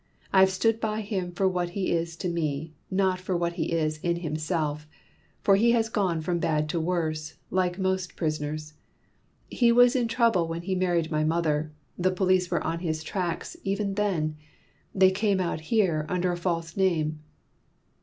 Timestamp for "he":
1.77-1.91, 3.53-3.71, 5.57-5.73, 9.47-9.71, 10.63-10.73